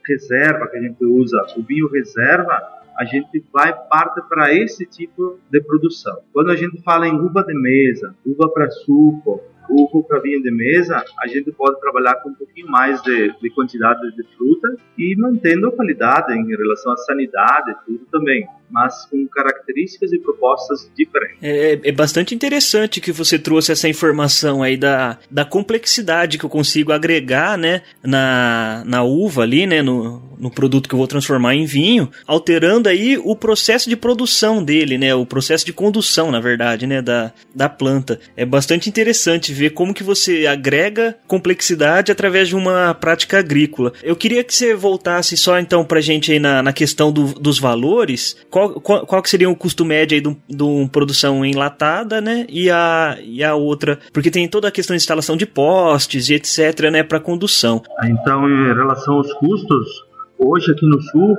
[0.06, 2.62] reserva que a gente usa, o vinho reserva,
[2.98, 6.20] a gente vai parte para esse tipo de produção.
[6.34, 10.52] Quando a gente fala em uva de mesa, uva para suco, uva para vinho de
[10.52, 15.16] mesa, a gente pode trabalhar com um pouquinho mais de, de quantidade de fruta e
[15.18, 21.38] mantendo a qualidade em relação à sanidade, tudo também mas com características e propostas diferentes.
[21.42, 26.50] É, é, bastante interessante que você trouxe essa informação aí da, da complexidade que eu
[26.50, 31.56] consigo agregar, né, na, na uva ali, né, no, no produto que eu vou transformar
[31.56, 36.40] em vinho, alterando aí o processo de produção dele, né, o processo de condução, na
[36.40, 38.20] verdade, né, da, da planta.
[38.36, 43.94] É bastante interessante ver como que você agrega complexidade através de uma prática agrícola.
[44.04, 47.60] Eu queria que você voltasse só então pra gente aí na, na questão do, dos
[47.60, 52.46] valores, qual, qual, qual que seria o custo médio aí de uma produção enlatada, né?
[52.50, 56.34] E a, e a outra, porque tem toda a questão de instalação de postes e
[56.34, 57.82] etc, né, para condução.
[58.04, 59.88] Então, em relação aos custos,
[60.38, 61.38] hoje aqui no sul,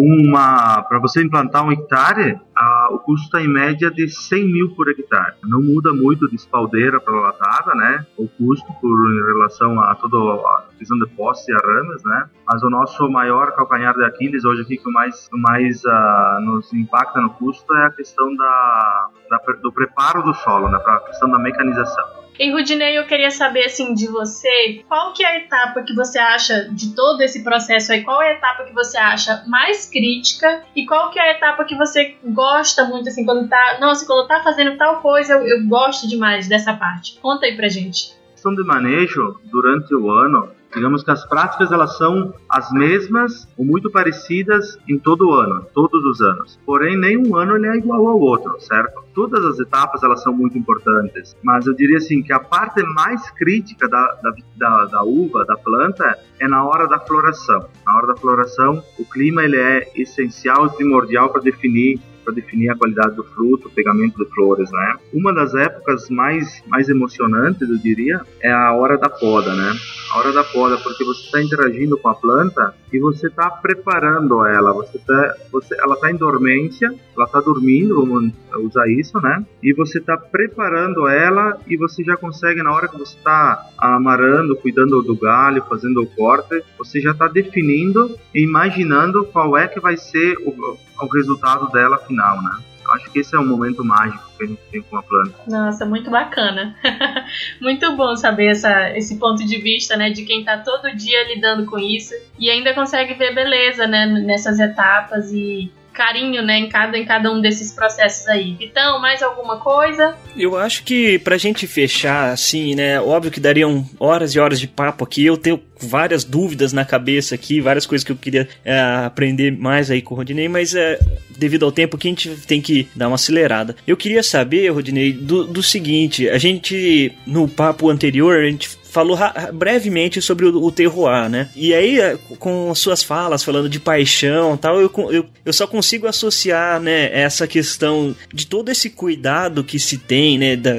[0.00, 4.74] uma para você implantar um hectare, a, o custo está em média de 100 mil
[4.76, 5.34] por hectare.
[5.42, 8.06] Não muda muito de espaldeira para latada, né?
[8.16, 12.30] O custo por em relação a toda a questão de posse e arames, né?
[12.46, 17.20] Mas o nosso maior calcanhar de Aquiles hoje aqui que mais mais uh, nos impacta
[17.20, 20.78] no custo é a questão da, da do preparo do solo, né?
[20.78, 22.17] Para a questão da mecanização.
[22.38, 26.20] E Rudinei, eu queria saber assim de você, qual que é a etapa que você
[26.20, 28.04] acha de todo esse processo aí?
[28.04, 31.64] Qual é a etapa que você acha mais crítica e qual que é a etapa
[31.64, 35.66] que você gosta muito assim quando tá, nossa, quando tá fazendo tal coisa, eu, eu
[35.66, 37.18] gosto demais dessa parte.
[37.20, 38.16] Conta aí pra gente.
[38.30, 43.64] Questão de manejo durante o ano, Digamos que as práticas elas são as mesmas ou
[43.64, 46.58] muito parecidas em todo ano, todos os anos.
[46.64, 49.02] Porém, nenhum ano ele é igual ao outro, certo?
[49.14, 53.30] Todas as etapas elas são muito importantes, mas eu diria assim que a parte mais
[53.30, 57.68] crítica da, da, da, da uva, da planta, é na hora da floração.
[57.84, 62.68] Na hora da floração, o clima ele é essencial e primordial para definir para definir
[62.68, 64.94] a qualidade do fruto, o pegamento de flores, né?
[65.14, 69.72] Uma das épocas mais, mais emocionantes, eu diria, é a hora da poda, né?
[70.12, 74.44] A hora da poda, porque você está interagindo com a planta e você está preparando
[74.46, 79.44] ela, você tá, você, ela está em dormência, ela está dormindo, vamos usar isso, né?
[79.62, 84.56] E você está preparando ela e você já consegue, na hora que você está amarando,
[84.56, 89.80] cuidando do galho, fazendo o corte, você já está definindo e imaginando qual é que
[89.80, 92.62] vai ser o, o resultado dela final, né?
[92.84, 95.34] Eu acho que esse é um momento mágico que a gente tem com a planta.
[95.46, 96.74] Nossa, muito bacana.
[97.60, 101.66] muito bom saber essa, esse ponto de vista, né, de quem está todo dia lidando
[101.66, 106.96] com isso e ainda consegue ver beleza, né, nessas etapas e carinho, né, em cada,
[106.96, 108.56] em cada um desses processos aí.
[108.60, 110.14] Então, mais alguma coisa?
[110.36, 114.68] Eu acho que pra gente fechar, assim, né, óbvio que dariam horas e horas de
[114.68, 118.78] papo aqui, eu tenho várias dúvidas na cabeça aqui, várias coisas que eu queria é,
[119.04, 120.98] aprender mais aí com o Rodinei, mas é,
[121.36, 123.74] devido ao tempo que a gente tem que dar uma acelerada.
[123.86, 129.16] Eu queria saber, Rodinei, do, do seguinte, a gente, no papo anterior, a gente falou
[129.54, 131.48] brevemente sobre o, o terroir, né?
[131.54, 136.08] E aí, é, com suas falas, falando de paixão tal, eu, eu, eu só consigo
[136.08, 140.72] associar, né, essa questão de todo esse cuidado que se tem, né, da,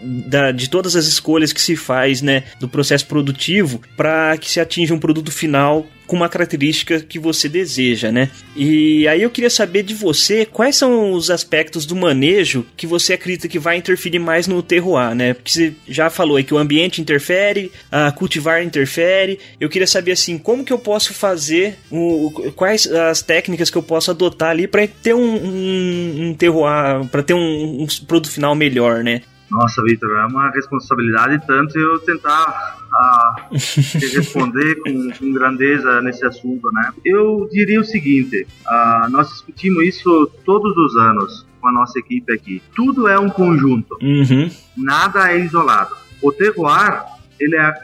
[0.00, 4.60] da, de todas as escolhas que se faz, né, do processo produtivo para que se
[4.60, 8.30] atinja um produto final com uma característica que você deseja, né?
[8.54, 13.12] E aí eu queria saber de você quais são os aspectos do manejo que você
[13.12, 15.34] acredita que vai interferir mais no terroir, né?
[15.34, 19.38] Porque você já falou aí que o ambiente interfere, a cultivar interfere.
[19.60, 23.82] Eu queria saber assim, como que eu posso fazer, o, quais as técnicas que eu
[23.82, 28.54] posso adotar ali para ter um, um, um terroir, para ter um, um produto final
[28.54, 29.22] melhor, né?
[29.50, 36.70] Nossa, Vitor, é uma responsabilidade tanto eu tentar uh, responder com, com, grandeza nesse assunto,
[36.72, 36.92] né?
[37.04, 42.32] Eu diria o seguinte: uh, nós discutimos isso todos os anos com a nossa equipe
[42.32, 42.62] aqui.
[42.74, 44.50] Tudo é um conjunto, uhum.
[44.76, 45.94] nada é isolado.
[46.20, 47.04] O terroir
[47.38, 47.74] ele é,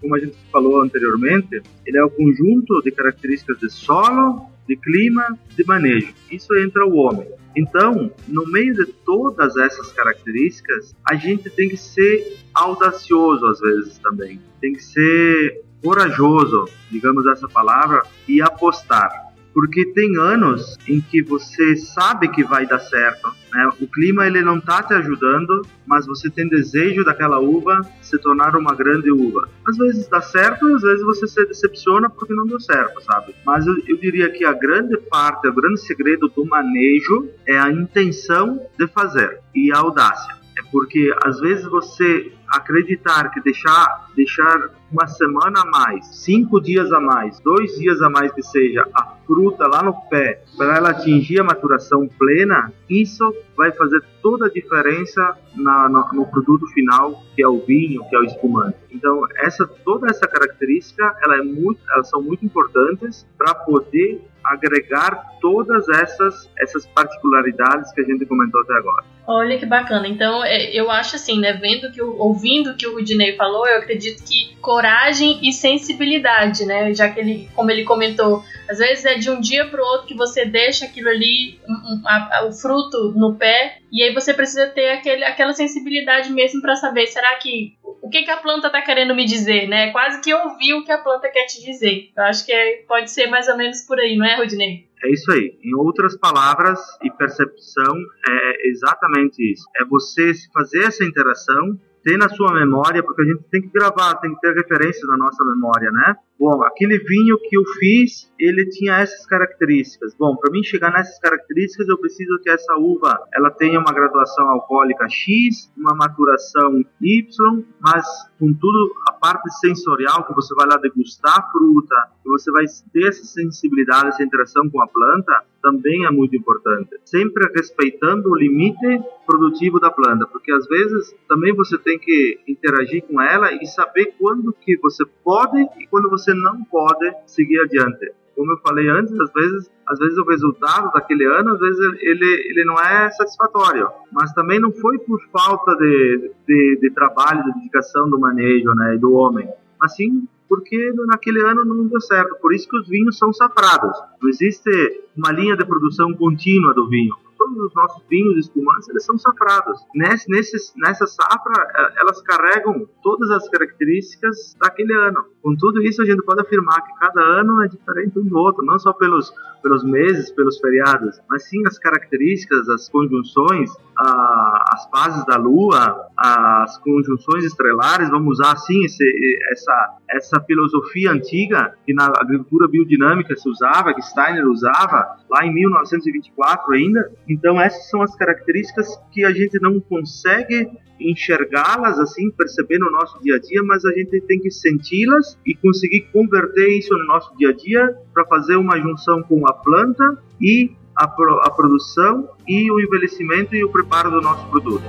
[0.00, 5.38] como a gente falou anteriormente, ele é o conjunto de características de solo, de clima,
[5.56, 6.12] de manejo.
[6.30, 7.26] Isso entra o homem.
[7.58, 13.98] Então, no meio de todas essas características, a gente tem que ser audacioso às vezes
[13.98, 14.40] também.
[14.60, 19.27] Tem que ser corajoso, digamos essa palavra, e apostar
[19.58, 23.68] porque tem anos em que você sabe que vai dar certo, né?
[23.80, 28.54] O clima ele não tá te ajudando, mas você tem desejo daquela uva se tornar
[28.54, 29.48] uma grande uva.
[29.66, 33.34] Às vezes dá certo, às vezes você se decepciona porque não deu certo, sabe?
[33.44, 37.68] Mas eu, eu diria que a grande parte, o grande segredo do manejo é a
[37.68, 40.38] intenção de fazer e a audácia.
[40.56, 46.92] É porque às vezes você acreditar que deixar, deixar uma semana a mais, cinco dias
[46.92, 50.90] a mais, dois dias a mais que seja a fruta lá no pé, para ela
[50.90, 53.22] atingir a maturação plena, isso
[53.54, 58.16] vai fazer toda a diferença na, no, no, produto final, que é o vinho, que
[58.16, 58.78] é o espumante.
[58.90, 65.36] Então, essa, toda essa característica, ela é muito, elas são muito importantes para poder agregar
[65.40, 69.04] todas essas, essas particularidades que a gente comentou até agora.
[69.26, 70.08] Olha que bacana.
[70.08, 73.78] Então, é, eu acho assim, né, vendo que ouvindo o que o Rudinei falou, eu
[73.78, 76.94] acredito que coragem e sensibilidade, né?
[76.94, 80.06] Já que ele, como ele comentou, às vezes é de um dia para o outro
[80.06, 84.32] que você deixa aquilo ali, um, a, a, o fruto no pé, e aí você
[84.32, 88.68] precisa ter aquele, aquela sensibilidade mesmo para saber, será que o que, que a planta
[88.68, 89.90] está querendo me dizer, né?
[89.90, 92.10] Quase que ouvir o que a planta quer te dizer.
[92.16, 94.88] Eu acho que é, pode ser mais ou menos por aí, não é, Rodinei?
[95.04, 95.58] É isso aí.
[95.62, 97.94] Em outras palavras, e percepção
[98.28, 99.64] é exatamente isso.
[99.80, 104.14] É você fazer essa interação ter na sua memória, porque a gente tem que gravar,
[104.16, 106.16] tem que ter referências na nossa memória, né?
[106.38, 110.14] Bom, aquele vinho que eu fiz, ele tinha essas características.
[110.16, 114.48] Bom, para mim chegar nessas características, eu preciso que essa uva ela tenha uma graduação
[114.48, 118.06] alcoólica X, uma maturação Y, mas
[118.38, 122.64] com tudo a parte sensorial que você vai lá degustar a fruta, que você vai
[122.92, 126.90] ter essa sensibilidade, essa interação com a planta, também é muito importante.
[127.04, 133.02] Sempre respeitando o limite produtivo da planta, porque às vezes também você tem que interagir
[133.02, 138.12] com ela e saber quando que você pode e quando você não pode seguir adiante.
[138.34, 142.50] Como eu falei antes, às vezes, às vezes o resultado daquele ano, às vezes ele,
[142.50, 147.52] ele não é satisfatório, mas também não foi por falta de, de, de trabalho, de
[147.54, 149.48] dedicação do manejo, né, do homem,
[149.80, 152.36] mas sim porque naquele ano não deu certo.
[152.40, 153.92] Por isso que os vinhos são safrados.
[154.22, 154.70] Não existe
[155.14, 157.14] uma linha de produção contínua do vinho
[157.48, 159.80] todos os nossos vinhos espumantes, eles são safrados.
[159.94, 165.24] Nesse, nesses, nessa safra, é, elas carregam todas as características daquele ano.
[165.42, 168.64] Com tudo isso, a gente pode afirmar que cada ano é diferente um do outro,
[168.64, 169.32] não só pelos,
[169.62, 176.06] pelos meses, pelos feriados, mas sim as características, as conjunções, a, as fases da lua,
[176.16, 179.04] as conjunções estrelares, vamos usar assim esse,
[179.50, 185.52] essa, essa filosofia antiga que na agricultura biodinâmica se usava, que Steiner usava lá em
[185.52, 190.68] 1924 ainda, então essas são as características que a gente não consegue
[191.00, 195.54] enxergá-las assim, perceber no nosso dia a dia, mas a gente tem que senti-las e
[195.54, 200.20] conseguir converter isso no nosso dia a dia para fazer uma junção com a planta
[200.40, 204.82] e a, pro, a produção e o envelhecimento e o preparo do nosso produto.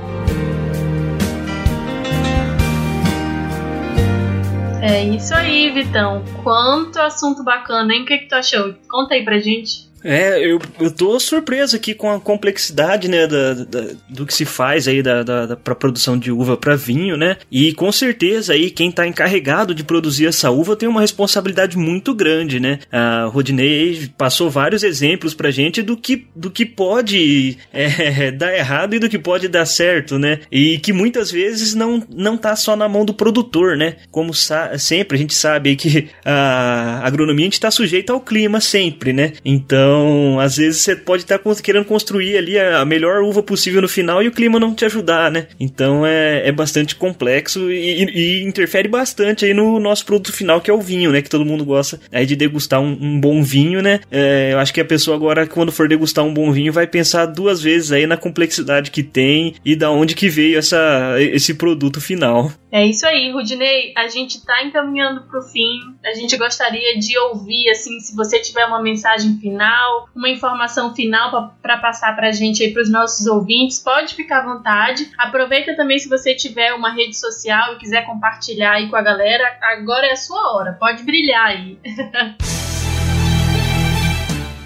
[4.82, 6.24] É isso aí, Vitão.
[6.42, 8.02] Quanto assunto bacana, hein?
[8.02, 8.74] O que, que tu achou?
[8.90, 9.89] Conta aí pra gente.
[10.04, 14.46] É, eu, eu tô surpreso aqui com a complexidade, né, da, da do que se
[14.46, 17.38] faz aí da, da, da pra produção de uva para vinho, né?
[17.52, 22.14] E com certeza aí quem tá encarregado de produzir essa uva tem uma responsabilidade muito
[22.14, 22.80] grande, né?
[22.92, 28.96] A Rodinei passou vários exemplos pra gente do que, do que pode é, dar errado
[28.96, 30.40] e do que pode dar certo, né?
[30.52, 33.98] E que muitas vezes não, não tá só na mão do produtor, né?
[34.12, 39.14] Como sempre, a gente sabe que a agronomia a gente tá sujeito ao clima sempre,
[39.14, 39.34] né?
[39.44, 43.82] Então então, às vezes você pode estar tá querendo construir ali a melhor uva possível
[43.82, 45.48] no final e o clima não te ajudar, né?
[45.60, 50.70] Então é, é bastante complexo e, e, interfere bastante aí no nosso produto final, que
[50.70, 51.24] é o vinho, né?
[51.24, 54.00] Que todo mundo gosta aí de degustar um, um bom vinho, né?
[54.12, 57.26] É, eu acho que a pessoa agora, quando for degustar um bom vinho, vai pensar
[57.26, 62.00] duas vezes aí na complexidade que tem e da onde que veio essa, esse produto
[62.00, 62.52] final.
[62.72, 63.94] É isso aí, Rudinei.
[63.98, 65.80] A gente tá encaminhando pro fim.
[66.06, 69.79] A gente gostaria de ouvir, assim, se você tiver uma mensagem final,
[70.16, 75.10] uma informação final para passar pra gente aí pros nossos ouvintes, pode ficar à vontade.
[75.18, 79.44] Aproveita também se você tiver uma rede social e quiser compartilhar aí com a galera.
[79.62, 80.74] Agora é a sua hora.
[80.74, 81.78] Pode brilhar aí.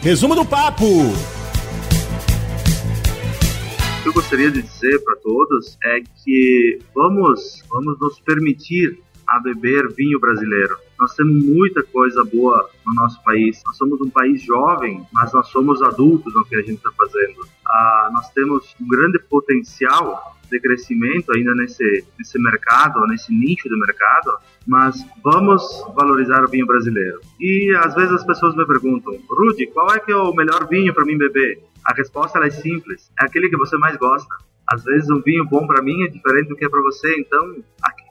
[0.01, 0.86] Resumo do papo
[4.03, 9.88] que eu gostaria de dizer para todos é que vamos, vamos nos permitir a beber
[9.95, 10.78] vinho brasileiro.
[11.00, 13.62] Nós temos muita coisa boa no nosso país.
[13.66, 17.46] Nós somos um país jovem, mas nós somos adultos no que a gente está fazendo.
[17.66, 23.80] Ah, nós temos um grande potencial de crescimento ainda nesse, nesse mercado, nesse nicho de
[23.80, 24.38] mercado,
[24.68, 25.64] mas vamos
[25.96, 27.20] valorizar o vinho brasileiro.
[27.39, 30.94] E às vezes as pessoas me perguntam, Rudy, qual é que é o melhor vinho
[30.94, 31.64] para mim beber?
[31.86, 34.34] A resposta é simples, é aquele que você mais gosta.
[34.68, 37.58] Às vezes um vinho bom para mim é diferente do que é para você, então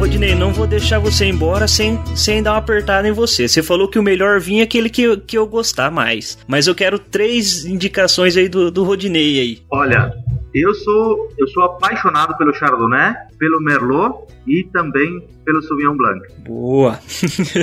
[0.07, 3.45] Rodney, não vou deixar você embora sem, sem dar uma apertada em você.
[3.45, 6.37] Você falou que o melhor vinho é aquele que, que eu gostar mais.
[6.47, 9.61] Mas eu quero três indicações aí do, do Rodney aí.
[9.69, 10.13] Olha,
[10.53, 16.25] eu sou, eu sou apaixonado pelo Chardonnay, pelo Merlot e também pelo Sauvignon Blanc.
[16.39, 16.97] Boa!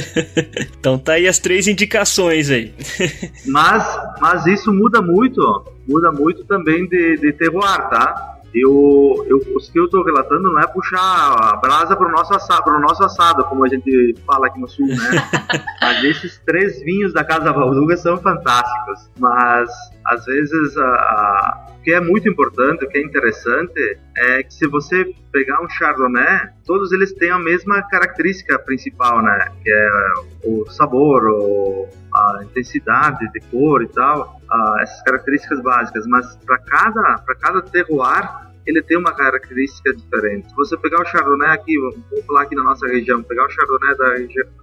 [0.78, 2.74] então tá aí as três indicações aí.
[3.48, 8.33] mas, mas isso muda muito, muda muito também de, de terroir, tá?
[8.54, 12.34] Eu, eu, os que eu estou relatando não é puxar a brasa para o nosso
[12.34, 14.96] assado, pro nosso assado, como a gente fala aqui no sul, né?
[15.82, 19.10] Mas esses três vinhos da Casa Valduga são fantásticos.
[19.18, 19.68] Mas
[20.06, 24.54] às vezes a, a, o que é muito importante, o que é interessante é que
[24.54, 29.48] se você pegar um Chardonnay, todos eles têm a mesma característica principal, né?
[29.64, 29.90] Que é
[30.44, 34.40] o sabor, o, a intensidade de cor e tal,
[34.80, 36.06] essas características básicas.
[36.06, 40.48] Mas para cada para cada terroir ele tem uma característica diferente.
[40.48, 43.96] Se você pegar o Chardonnay aqui, vamos falar aqui na nossa região, pegar o Chardonnay
[43.96, 44.06] da,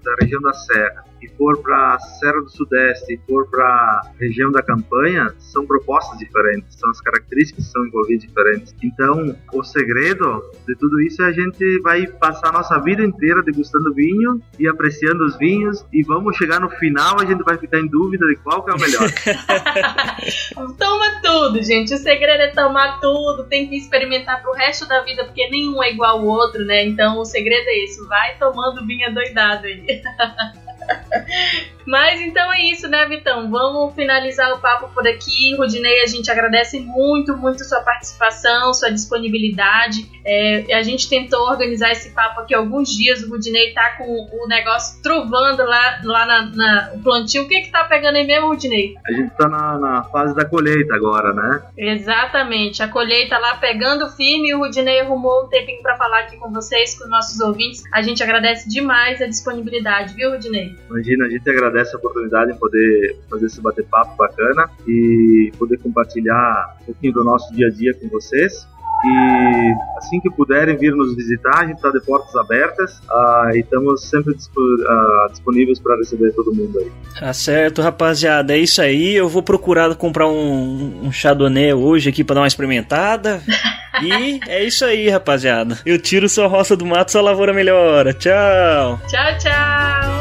[0.04, 4.02] da região da Serra e for para a Serra do Sudeste e for para a
[4.20, 8.76] região da Campanha, são propostas diferentes, são as características que são envolvidas diferentes.
[8.82, 13.44] Então, o segredo de tudo isso é a gente vai passar a nossa vida inteira
[13.44, 17.80] degustando vinho e apreciando os vinhos e vamos chegar no final a gente vai ficar
[17.80, 19.10] em dúvida de qual que é o melhor.
[20.78, 21.94] Toma tudo, gente.
[21.94, 25.92] O segredo é tomar tudo, tem que experimentar pro resto da vida, porque nenhum é
[25.92, 26.86] igual ao outro, né?
[26.86, 30.02] Então o segredo é isso, vai tomando vinho doidado aí.
[31.86, 33.50] Mas então é isso, né, Vitão?
[33.50, 35.56] Vamos finalizar o papo por aqui.
[35.56, 40.10] Rudinei, a gente agradece muito, muito sua participação, sua disponibilidade.
[40.24, 43.24] É, a gente tentou organizar esse papo aqui alguns dias.
[43.24, 47.44] O Rudinei tá com o negócio trovando lá, lá na, na o plantio.
[47.44, 48.96] O que que tá pegando aí mesmo, Rudinei?
[49.06, 51.62] A gente tá na, na fase da colheita agora, né?
[51.78, 52.84] Exatamente.
[52.84, 56.52] A colheita lá pegando firme e o Rudinei arrumou um tempinho para falar aqui com
[56.52, 57.84] vocês, com nossos ouvintes.
[57.92, 60.71] A gente agradece demais a disponibilidade, viu, Rudinei?
[60.90, 66.78] Imagina, a gente agradece a oportunidade de poder fazer esse bater-papo bacana e poder compartilhar
[66.82, 68.68] um pouquinho do nosso dia a dia com vocês.
[69.04, 73.60] E assim que puderem vir nos visitar, a gente está de portas abertas uh, e
[73.62, 76.92] estamos sempre disp uh, disponíveis para receber todo mundo aí.
[77.20, 78.54] Tá certo, rapaziada.
[78.54, 79.16] É isso aí.
[79.16, 83.42] Eu vou procurar comprar um, um Chardonnay hoje aqui para dar uma experimentada.
[84.02, 85.78] E é isso aí, rapaziada.
[85.86, 88.14] Eu tiro sua roça do mato, sua lavoura melhora.
[88.14, 89.00] Tchau.
[89.08, 90.21] Tchau, tchau.